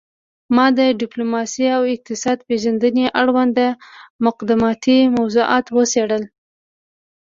[0.55, 3.57] ما د ډیپلوماسي او اقتصاد پیژندنې اړوند
[4.25, 6.23] مقدماتي موضوعات وڅیړل